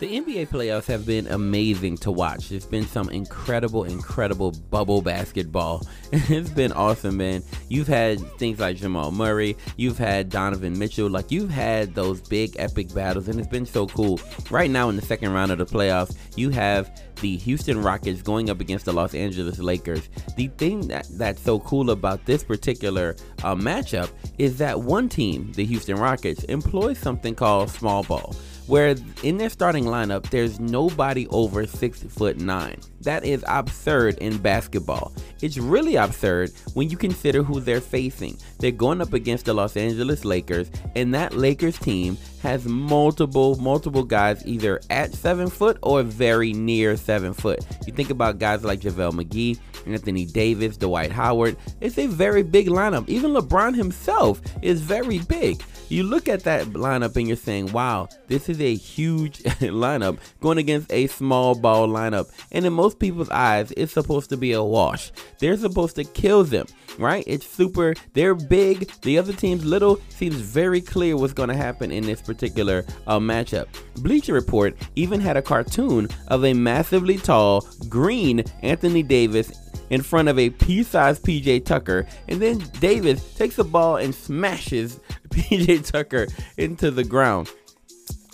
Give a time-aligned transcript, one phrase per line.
[0.00, 2.52] The NBA playoffs have been amazing to watch.
[2.52, 5.86] It's been some incredible, incredible bubble basketball.
[6.12, 7.42] it's been awesome, man.
[7.68, 12.56] You've had things like Jamal Murray, you've had Donovan Mitchell, like you've had those big
[12.58, 14.18] epic battles, and it's been so cool.
[14.50, 16.90] Right now in the second round of the playoffs, you have
[17.20, 20.08] the Houston Rockets going up against the Los Angeles Lakers.
[20.38, 24.08] The thing that, that's so cool about this particular uh, matchup
[24.38, 28.34] is that one team, the Houston Rockets, employs something called small ball
[28.70, 32.78] where in their starting lineup there's nobody over six foot nine.
[33.00, 35.12] That is absurd in basketball.
[35.42, 38.36] It's really absurd when you consider who they're facing.
[38.58, 44.02] They're going up against the Los Angeles Lakers, and that Lakers team has multiple, multiple
[44.02, 47.64] guys either at seven foot or very near seven foot.
[47.86, 51.56] You think about guys like JaVale McGee, Anthony Davis, Dwight Howard.
[51.80, 53.08] It's a very big lineup.
[53.08, 58.08] Even LeBron himself is very big you look at that lineup and you're saying, wow,
[58.28, 62.30] this is a huge lineup going against a small ball lineup.
[62.52, 65.10] And in most people's eyes, it's supposed to be a wash.
[65.38, 66.66] They're supposed to kill them,
[66.98, 67.24] right?
[67.26, 68.90] It's super, they're big.
[69.02, 70.00] The other team's little.
[70.08, 73.66] Seems very clear what's going to happen in this particular uh, matchup.
[73.96, 79.52] Bleacher Report even had a cartoon of a massively tall, green Anthony Davis
[79.90, 85.00] in front of a pea-sized PJ Tucker, and then Davis takes the ball and smashes
[85.30, 86.26] PJ Tucker
[86.56, 87.50] into the ground.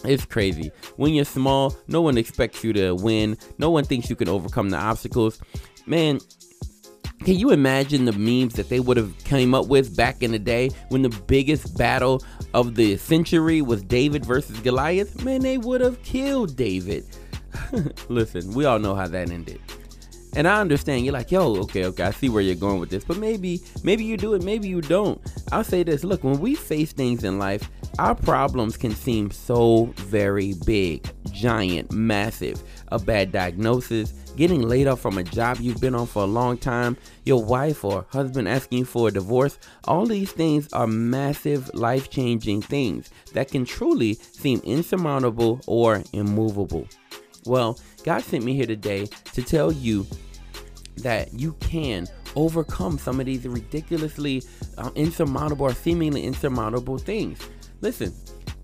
[0.04, 0.70] It's crazy.
[0.96, 3.36] When you're small, no one expects you to win.
[3.58, 5.40] No one thinks you can overcome the obstacles.
[5.86, 6.20] Man,
[7.24, 10.38] can you imagine the memes that they would have came up with back in the
[10.38, 12.22] day when the biggest battle
[12.54, 15.24] of the century was David versus Goliath?
[15.24, 17.04] Man, they would have killed David.
[18.08, 19.60] Listen, we all know how that ended.
[20.36, 23.02] And I understand you're like, yo, okay, okay, I see where you're going with this,
[23.02, 25.18] but maybe, maybe you do it, maybe you don't.
[25.50, 29.86] I'll say this: look, when we face things in life, our problems can seem so
[29.96, 32.62] very big, giant, massive.
[32.88, 36.58] A bad diagnosis, getting laid off from a job you've been on for a long
[36.58, 42.10] time, your wife or husband asking for a divorce, all these things are massive life
[42.10, 46.86] changing things that can truly seem insurmountable or immovable.
[47.46, 50.06] Well, God sent me here today to tell you
[50.98, 54.42] that you can overcome some of these ridiculously
[54.78, 57.38] uh, insurmountable or seemingly insurmountable things.
[57.80, 58.12] Listen,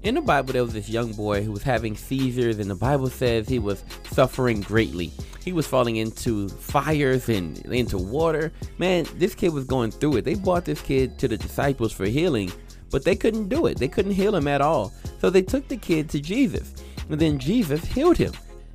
[0.03, 3.09] in the Bible, there was this young boy who was having seizures, and the Bible
[3.09, 5.13] says he was suffering greatly.
[5.43, 8.53] He was falling into fires and into water.
[8.79, 10.25] Man, this kid was going through it.
[10.25, 12.53] They brought this kid to the disciples for healing,
[12.91, 13.79] but they couldn't do it.
[13.79, 14.93] They couldn't heal him at all.
[15.21, 16.75] So they took the kid to Jesus,
[17.09, 18.33] and then Jesus healed him.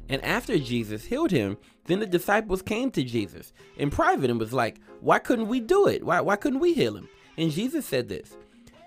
[0.09, 4.53] And after Jesus healed him, then the disciples came to Jesus in private and was
[4.53, 6.03] like, Why couldn't we do it?
[6.03, 7.07] Why, why couldn't we heal him?
[7.37, 8.35] And Jesus said this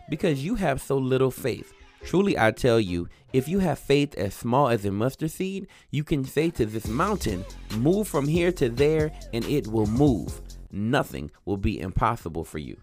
[0.08, 1.72] Because you have so little faith.
[2.04, 6.02] Truly, I tell you, if you have faith as small as a mustard seed, you
[6.02, 7.44] can say to this mountain,
[7.76, 10.40] Move from here to there, and it will move.
[10.72, 12.76] Nothing will be impossible for you.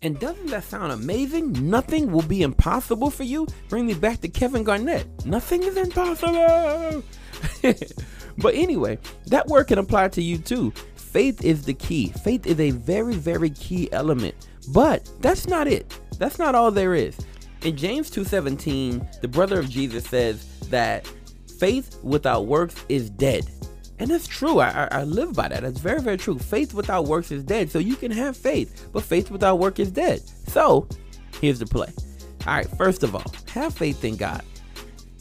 [0.00, 1.68] And doesn't that sound amazing?
[1.68, 3.48] Nothing will be impossible for you?
[3.68, 5.06] Bring me back to Kevin Garnett.
[5.26, 7.02] Nothing is impossible.
[8.38, 10.72] but anyway, that word can apply to you too.
[10.94, 12.12] Faith is the key.
[12.22, 14.34] Faith is a very, very key element.
[14.68, 15.98] But that's not it.
[16.18, 17.16] That's not all there is.
[17.62, 21.10] In James 2:17, the brother of Jesus says that
[21.58, 23.50] faith without works is dead.
[23.98, 24.60] And that's true.
[24.60, 25.62] I, I, I, live by that.
[25.62, 26.38] That's very, very true.
[26.38, 27.68] Faith without works is dead.
[27.68, 30.22] So you can have faith, but faith without work is dead.
[30.46, 30.88] So
[31.40, 31.92] here's the play.
[32.46, 34.42] All right, first of all, have faith in God.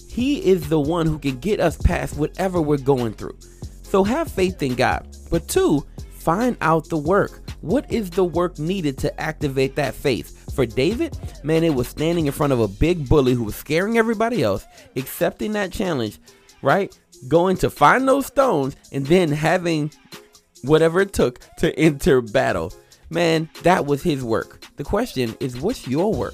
[0.07, 3.37] He is the one who can get us past whatever we're going through.
[3.81, 5.07] So have faith in God.
[5.31, 7.41] But two, find out the work.
[7.61, 10.36] What is the work needed to activate that faith?
[10.57, 13.99] For David, man, it was standing in front of a big bully who was scaring
[13.99, 16.17] everybody else, accepting that challenge,
[16.63, 16.97] right?
[17.27, 19.91] Going to find those stones and then having
[20.63, 22.73] whatever it took to enter battle.
[23.11, 24.65] Man, that was his work.
[24.77, 26.33] The question is, what's your work?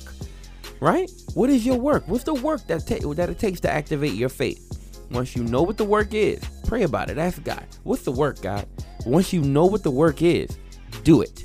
[0.80, 1.12] right?
[1.34, 2.08] What is your work?
[2.08, 5.06] What's the work that ta- that it takes to activate your faith?
[5.12, 7.18] Once you know what the work is, pray about it.
[7.18, 8.66] Ask God, what's the work, God?
[9.06, 10.58] Once you know what the work is,
[11.04, 11.44] do it.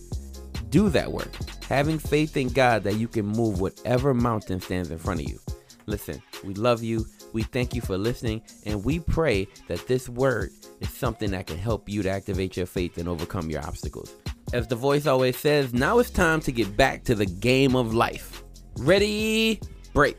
[0.71, 1.33] Do that work.
[1.69, 5.39] Having faith in God that you can move whatever mountain stands in front of you.
[5.85, 7.05] Listen, we love you.
[7.35, 10.49] We thank you for listening, and we pray that this word
[10.81, 14.15] is something that can help you to activate your faith and overcome your obstacles.
[14.55, 17.93] As the voice always says, now it's time to get back to the game of
[17.93, 18.45] life.
[18.79, 19.61] Ready,
[19.93, 20.17] break.